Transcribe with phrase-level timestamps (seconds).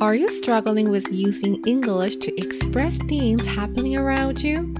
[0.00, 4.74] Are you struggling with using English to express things happening around you?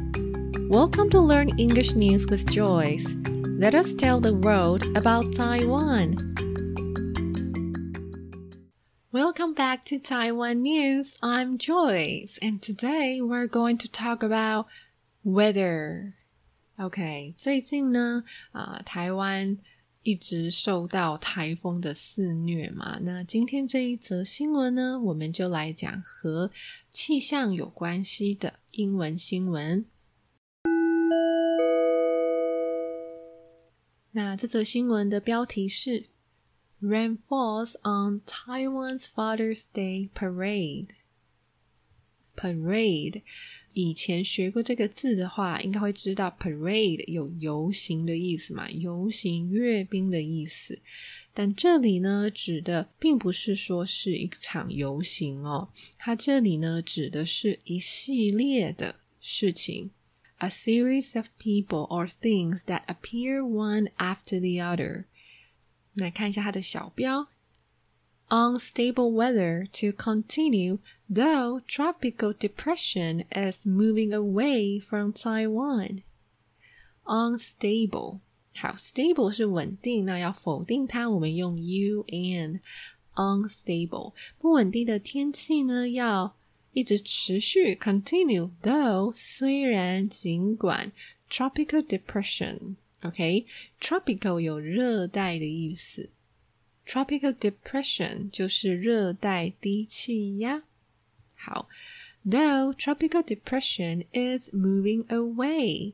[0.68, 3.16] Welcome to Learn English News with Joyce.
[3.58, 6.16] Let us tell the world about Taiwan.
[9.12, 11.16] Welcome back to Taiwan News.
[11.22, 14.66] I'm Joyce, and today we're going to talk about
[15.24, 16.14] weather.
[16.78, 19.56] OK，最近呢，啊、呃，台湾
[20.03, 22.99] 一直受到台风的肆虐嘛。
[23.03, 26.51] 那今天这一则新闻呢，我们就来讲和
[26.91, 29.85] 气象有关系的英文新闻。
[34.11, 36.07] 那这则新闻的标题是
[36.81, 40.89] “Rain falls on Taiwan's Father's Day Parade”。
[42.35, 43.21] Parade。
[43.73, 50.79] 以前学过这个字的话，应该会知道 parade 有游行的意思嘛，游行阅兵的意思。
[51.33, 59.91] 但这里呢，指的并不是说是一场游行哦，它这里呢指的是一系列的事情
[60.39, 65.05] ，a series of people or things that appear one after the other。
[65.93, 67.27] 来看一下它的小标。
[68.33, 70.79] unstable weather to continue,
[71.10, 76.02] though tropical depression is moving away from Taiwan.
[77.04, 78.20] Unstable，
[78.54, 86.36] 好，stable 是稳定，那要否定它，我们用 u n。unstable 不稳定的天气呢，要
[86.72, 90.92] 一直持续 continue though 虽然尽管
[91.30, 96.10] tropical depression，OK，tropical 有热带的意思。
[96.86, 100.64] Tropical depression 就是热带低气压。
[101.43, 101.67] 好
[102.23, 105.93] ，Though tropical depression is moving away，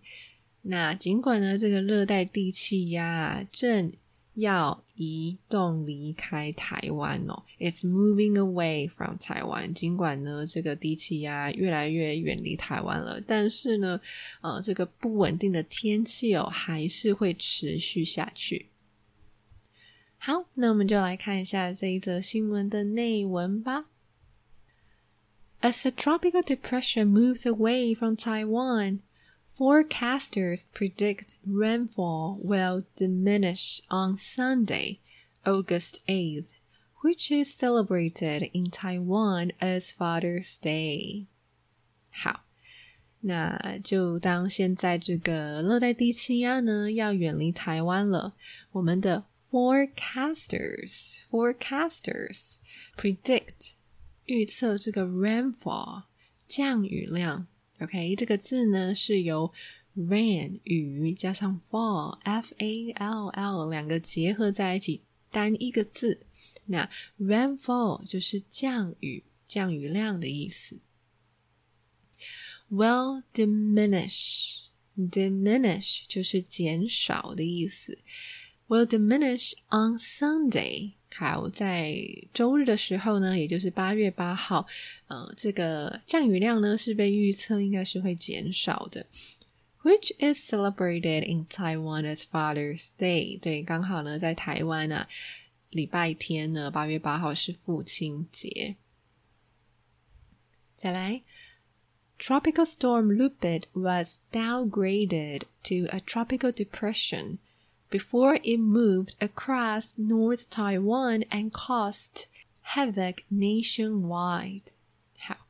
[0.64, 3.94] 那尽管呢这个热带低气压正
[4.34, 9.74] 要移动离开台湾哦，It's moving away from Taiwan。
[9.74, 14.00] 尽管呢这个低气压越来越远离台湾了，但是呢，
[14.42, 18.68] 呃，这个不稳定的天气哦还是会持续下去。
[20.20, 23.86] 好，那我们就来看一下这一则新闻的内文吧。
[25.63, 29.01] As the tropical depression moves away from Taiwan,
[29.59, 34.99] forecasters predict rainfall will diminish on Sunday,
[35.47, 36.53] August 8th,
[37.03, 41.27] which is celebrated in Taiwan as Father's Day.
[42.11, 42.45] 好，
[43.21, 48.35] 那就当现在这个热带低气压呢要远离台湾了，
[48.73, 52.57] 我们的 forecasters forecasters
[52.97, 53.75] predict
[54.28, 56.04] 预测这个 rainfall
[56.48, 57.48] 降雨量。
[57.80, 59.52] OK，这个字呢是由
[59.96, 65.02] rain 雨加上 fall f a l l 两个结合在一起，
[65.32, 66.26] 单一个字。
[66.66, 70.80] 那 rainfall 就是降雨、降雨量的意思。
[72.70, 74.66] Will diminish
[74.98, 78.00] diminish 就是减少的意思。
[78.68, 80.97] will diminish on Sunday。
[81.17, 81.95] 好，在
[82.33, 84.67] 周日的时候呢，也就是八月八号，
[85.09, 89.07] 呃，这个降雨量呢是被预测应该是会减少的。
[89.83, 93.39] Which is celebrated in Taiwan as Father's Day。
[93.39, 95.09] 对，刚好呢，在台湾啊，
[95.71, 98.77] 礼拜天呢，八月八号是父亲节。
[100.77, 101.23] 再来，
[102.19, 107.39] Tropical Storm Lupit was downgraded to a tropical depression
[107.91, 112.27] before it moved across North Taiwan and caused
[112.75, 114.73] havoc nationwide.
[115.19, 115.47] 好，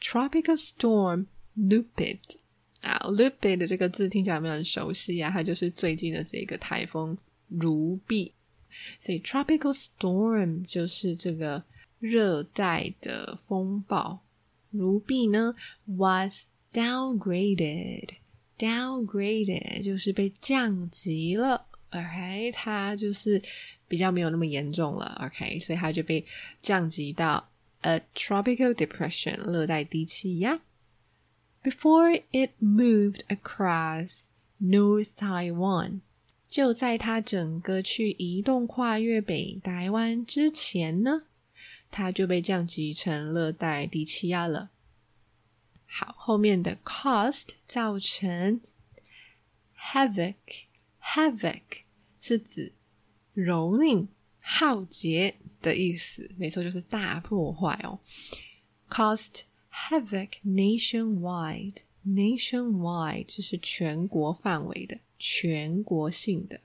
[0.00, 1.26] Tropical Storm
[1.56, 2.36] Lupit
[2.80, 5.30] 啊，Lupit 这个字听起来有没有很熟悉啊？
[5.30, 7.16] 它就是最近的这个台风
[7.48, 8.32] 如碧，
[9.00, 11.64] 所以 Tropical Storm 就是这个
[11.98, 14.20] 热带的风暴。
[14.70, 15.54] 如碧呢，
[15.86, 18.10] was downgraded。
[18.57, 23.41] Downgraded 就是被降级了，OK，它就是
[23.87, 26.25] 比较没有那么严重了，OK，所以它就被
[26.61, 27.49] 降级到
[27.81, 30.59] a tropical depression 热带低气压。
[31.63, 34.23] Before it moved across
[34.61, 36.01] North Taiwan，
[36.49, 41.23] 就在它整个去移动跨越北台湾之前呢，
[41.89, 44.71] 它就被降级成热带低气压了。
[45.95, 48.59] 好，后面的 cost 造成
[49.77, 51.61] havoc，havoc
[52.19, 52.73] 是指
[53.35, 54.07] 蹂躏、
[54.41, 57.99] 浩劫的意思，没错，就是大破坏哦。
[58.89, 59.41] cost
[59.71, 66.59] havoc nationwide，nationwide 就是全国范围的、全国性的。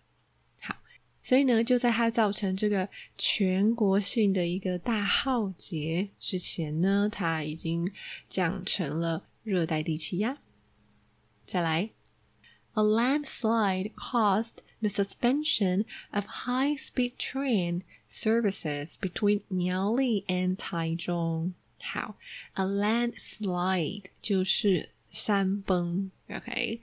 [1.29, 2.89] 所以呢，就在它造成这个
[3.19, 7.93] 全国性的一个大浩劫之前呢，它已经
[8.31, 10.39] 降成了热带低气压。
[11.47, 11.91] 再来
[12.73, 21.53] ，A landslide caused the suspension of high-speed train services between 苗栗 and 台中。
[21.79, 22.17] 好
[22.55, 26.81] ，a landslide 就是山崩，OK。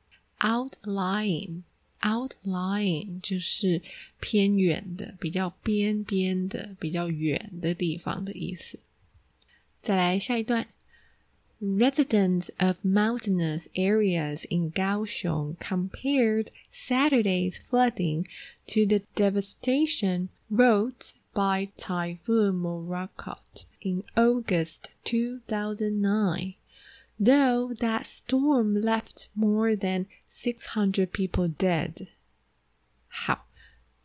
[0.40, 3.80] Outlying，outlying 就是
[4.18, 8.80] 偏远的、比较边边的、比较远的地方的意思。
[9.85, 10.67] 再来下一段，
[11.61, 18.25] Residents of mountainous areas in Kaohsiung compared Saturday's flooding
[18.67, 21.13] to the devastation wrought.
[21.33, 26.55] by Typhoon Morakot in August 2009,
[27.17, 32.09] though that storm left more than 600 people dead.
[33.07, 33.47] 好，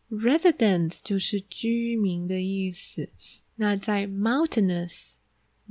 [0.09, 3.09] residents 就是居民的意思。
[3.55, 5.15] 那在 mountainous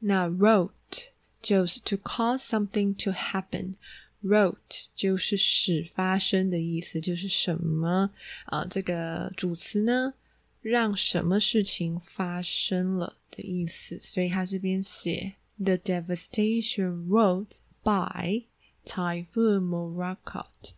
[0.00, 1.10] 那 wrote
[1.40, 8.10] 就是 to cause something to happen。wrote 就是使发生的意思，就是什么
[8.46, 8.64] 啊？
[8.64, 10.14] 这个主词呢，
[10.60, 13.98] 让什么事情发生了的意思。
[14.00, 18.44] 所以他这边写 the devastation wrought by
[18.84, 20.74] Typhoon Morakot。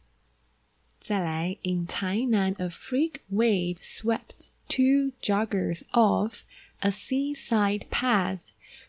[0.99, 6.45] 再来，in Tainan a freak wave swept two joggers off
[6.83, 8.41] a seaside path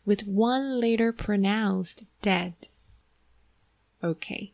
[0.05, 2.53] with one later pronounced dead.
[4.03, 4.51] Okay,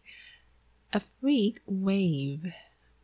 [0.94, 2.54] a freak wave.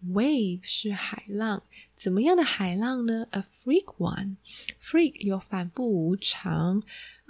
[0.07, 1.63] Wave 是海浪，
[1.95, 3.27] 怎么样的海浪呢？
[3.31, 4.35] A freak one.
[4.79, 6.83] Freak 有反复无常，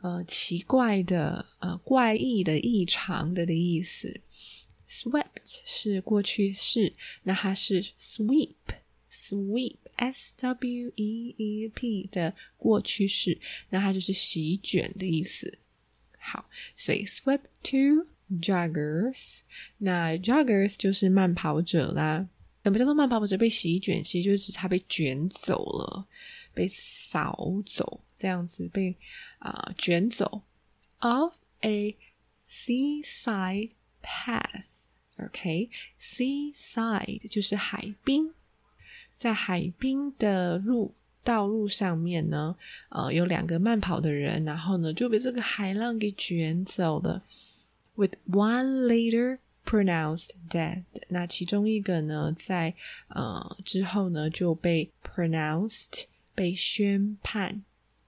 [0.03, 4.19] 呃，奇怪的，呃，怪异的、异常的的意思。
[4.89, 8.55] Swept 是过去式，那它是 sweep.
[10.10, 13.38] Sweep 的过去式，
[13.70, 15.58] 那它就是席卷的意思。
[16.18, 18.06] 好，所以 swept two
[18.40, 19.42] joggers，
[19.78, 22.28] 那 joggers 就是慢跑者啦。
[22.64, 24.00] 什么叫做慢跑者被席卷？
[24.02, 26.06] 其实就是指他被卷走了，
[26.54, 28.94] 被扫走，这样子被
[29.38, 30.42] 啊卷走。
[31.00, 31.96] Of a
[32.48, 34.66] seaside path。
[35.18, 38.32] OK，seaside 就是海滨。
[39.22, 42.56] 在海滨的路道路上面呢，
[42.88, 47.22] 呃，有两个慢跑的人，然后呢就被这个海浪给卷走了。
[47.94, 50.82] With one later pronounced dead。
[51.06, 52.74] 那其中一个呢，在
[53.06, 57.62] 呃之后呢就被 pronounced 被宣判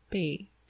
[0.09, 0.49] 被。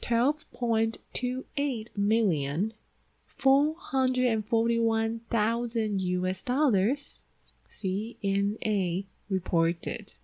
[0.00, 2.72] 12.28 million,
[3.38, 7.20] 441,000 US dollars,
[7.68, 10.14] CNA reported.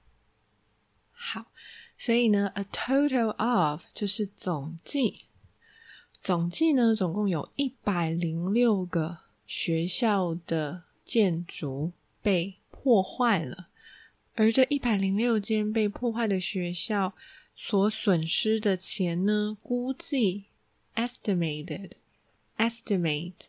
[1.11, 1.53] 好，
[1.99, 5.27] 所以呢，a total of 就是总计，
[6.21, 13.69] 总计呢，总共有一百零六个学校的建筑被破坏了，
[14.35, 17.15] 而这一百零六间被破坏的学校。
[17.60, 19.58] 所损失的钱呢？
[19.64, 20.46] 估计
[20.94, 21.94] estimated
[22.56, 23.48] estimate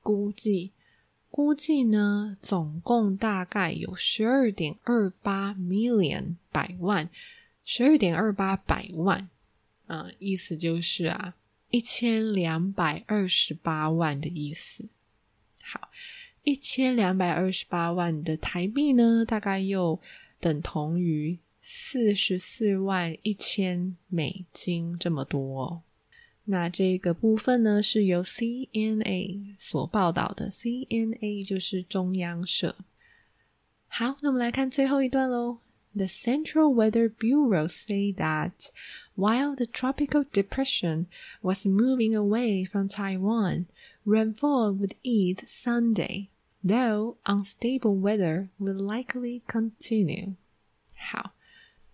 [0.00, 0.70] 估计
[1.28, 7.10] 估计呢，总共大概有十二点二八 million 百万，
[7.64, 9.28] 十二点二八百万
[9.88, 11.34] 啊，意思就是啊，
[11.70, 14.88] 一千两百二十八万的意思。
[15.60, 15.90] 好，
[16.44, 20.00] 一千两百二十八万的台币呢，大概又
[20.38, 21.40] 等同于。
[21.64, 25.82] 四十四万一千美金这么多，
[26.44, 32.74] 那这个部分呢是由 CNA 所报道的，CNA 就是中央社。
[33.86, 35.58] 好，那我们来看最后一段喽。
[35.94, 38.70] The Central Weather Bureau say that
[39.14, 41.06] while the tropical depression
[41.42, 43.66] was moving away from Taiwan,
[44.04, 46.28] rainfall would ease Sunday,
[46.66, 50.34] though unstable weather will likely continue.
[50.96, 51.34] 好。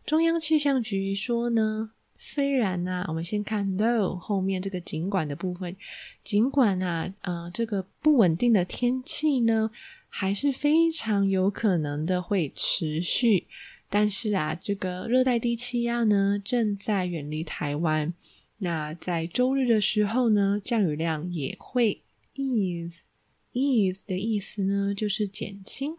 [0.09, 5.77] 中央气象局说呢，虽然呢，我们先看 though 后面这个尽管的部分，
[6.25, 9.71] 尽管啊，呃，这个不稳定的天气呢，
[10.09, 13.47] 还是非常有可能的会持续，
[13.91, 18.15] 但是啊，这个热带低气压呢正在远离台湾，
[18.57, 22.01] 那在周日的时候呢，降雨量也会
[22.35, 25.99] ease，ease 的意思呢就是减轻。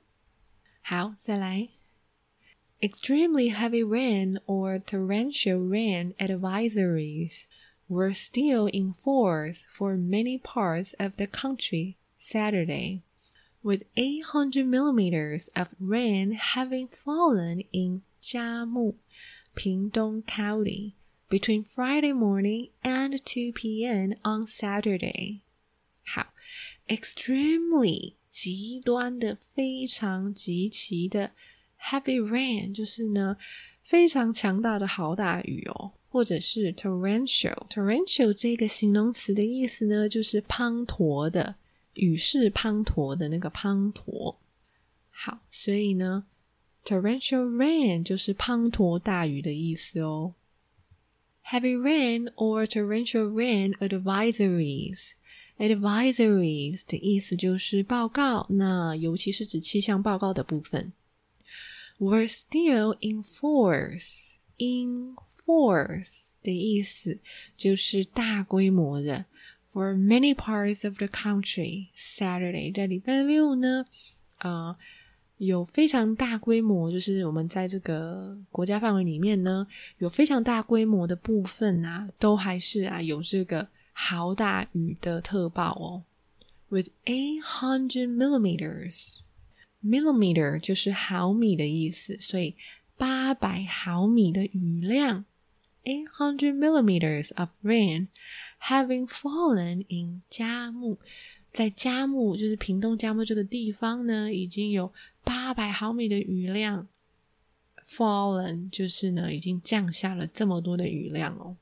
[0.81, 1.78] 好，再来。
[2.81, 7.47] Extremely heavy rain or torrential rain advisories
[7.89, 13.01] were still in force for many parts of the country Saturday,
[13.61, 18.95] with 800 millimeters of rain having fallen in Jiamu,
[19.57, 20.95] Pingtung County,
[21.29, 24.13] between Friday morning and 2 p.m.
[24.23, 25.41] on Saturday.
[26.89, 31.31] extremely 极端的、非常极其的。
[31.81, 33.37] Heavy rain 就是呢
[33.83, 37.67] 非常强大的豪大雨哦，或者是 torrential。
[37.69, 41.55] torrential 这个形容词的意思呢，就是滂沱的，
[41.93, 44.35] 雨势滂沱的那个滂沱。
[45.09, 46.25] 好，所以呢
[46.85, 50.35] ，torrential rain 就是滂沱大雨的意思哦。
[51.45, 55.11] Heavy rain or torrential rain advisories。
[55.57, 60.93] advisories 的意思就是报告，那尤其是指气象报告的部分。
[61.98, 64.34] were still in force.
[64.56, 67.18] In force 的意思
[67.56, 69.24] 就是大规模的。
[69.66, 73.86] For many parts of the country, Saturday 在礼拜六呢，
[74.38, 74.76] 啊、呃，
[75.38, 79.66] 有非常大规模，就是我们在这个国家范围里面呢，
[79.98, 86.04] 有非常大规模的部分啊，都还是啊有这个豪大雨的特报哦。
[86.68, 89.16] With eight hundred millimeters.
[89.83, 92.55] Millimeter 就是毫米的意思，所以
[92.97, 95.25] 八百毫米的雨量
[95.85, 98.07] ，eight hundred millimeters of rain
[98.61, 100.97] having fallen in 嘉木，
[101.51, 104.93] 在嘉木就是屏东嘉木这个地方呢，已经有
[105.23, 106.87] 八百毫米的雨量
[107.87, 111.55] ，fallen 就是呢已经降下了这么多的雨量哦。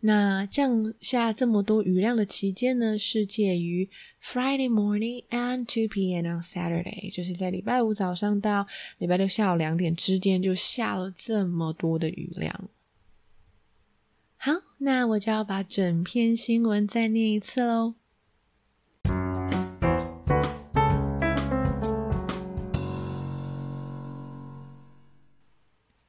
[0.00, 3.88] 那降下这么多雨量的期间呢，是介于
[4.22, 6.24] Friday morning and two p.m.
[6.24, 8.66] on Saturday，就是在礼拜五早上到
[8.98, 12.70] 礼拜六下午两点之间，就下了这么多的雨量。
[14.36, 17.94] 好，那我就要把整篇新闻再念一次喽。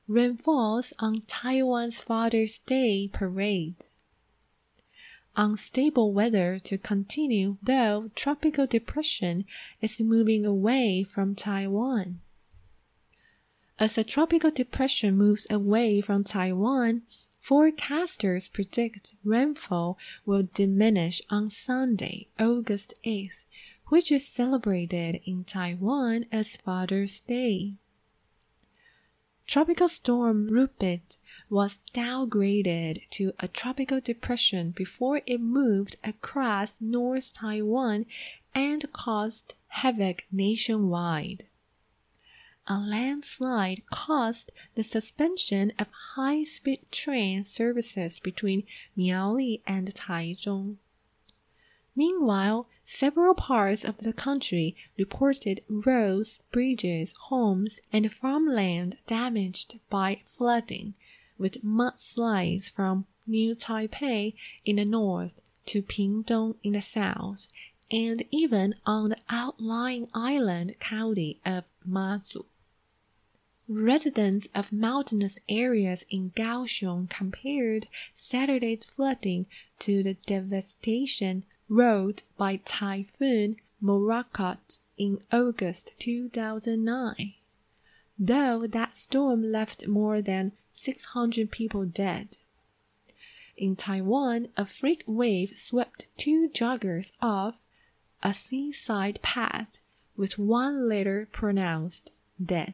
[0.09, 3.85] Rainfalls on Taiwan's Father's Day parade.
[5.35, 9.45] unstable weather to continue, though tropical depression
[9.81, 12.21] is moving away from Taiwan.
[13.77, 17.03] As a tropical depression moves away from Taiwan,
[17.39, 23.45] forecasters predict rainfall will diminish on Sunday, August 8th,
[23.89, 27.75] which is celebrated in Taiwan as Father's Day.
[29.49, 31.17] Tropical storm Lupit
[31.49, 38.05] was downgraded to a tropical depression before it moved across North Taiwan
[38.53, 41.47] and caused havoc nationwide.
[42.67, 50.77] A landslide caused the suspension of high speed train services between Miaoli and Taichung.
[51.95, 60.95] Meanwhile, several parts of the country reported roads, bridges, homes, and farmland damaged by flooding,
[61.37, 64.33] with mudslides from New Taipei
[64.65, 67.47] in the north to Pingtung in the south,
[67.91, 72.45] and even on the outlying island county of Matsu.
[73.67, 79.45] Residents of mountainous areas in Kaohsiung compared Saturday's flooding
[79.77, 87.33] to the devastation wrought by Typhoon Morakot in August 2009.
[88.17, 92.37] Though that storm left more than 600 people dead.
[93.55, 97.61] In Tainan, a freak wave swept two joggers off
[98.23, 99.79] a seaside path,
[100.17, 102.11] with one later pronounced
[102.43, 102.73] dead.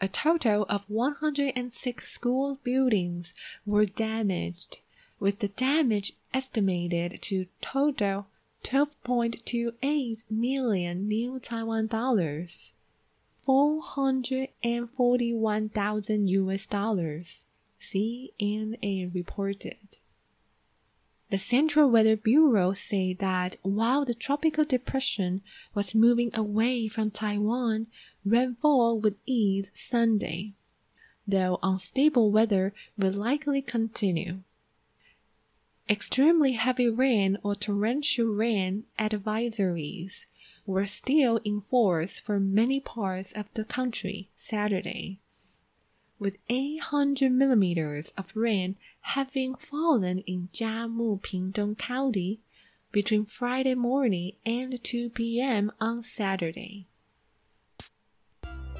[0.00, 3.32] A total of 106 school buildings
[3.64, 4.80] were damaged,
[5.24, 8.26] with the damage estimated to total
[8.62, 12.74] 12.28 million new Taiwan dollars,
[13.46, 17.46] 441,000 US dollars,
[17.80, 19.96] CNA reported.
[21.30, 25.40] The Central Weather Bureau said that while the tropical depression
[25.74, 27.86] was moving away from Taiwan,
[28.26, 30.52] rainfall would ease Sunday,
[31.26, 34.42] though unstable weather will likely continue.
[35.89, 40.25] Extremely heavy rain or torrential rain advisories
[40.65, 45.17] were still in force for many parts of the country Saturday,
[46.19, 52.39] with 800 millimeters of rain having fallen in Jiamu Pingdong County
[52.91, 55.71] between Friday morning and 2 p.m.
[55.79, 56.85] on Saturday.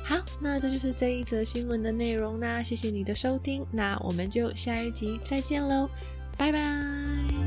[0.04, 2.39] 好，那这就是这一则新闻的内容。
[2.39, 5.89] 那谢谢你的收听，那我们就下一集再见喽。
[6.37, 7.43] 拜拜。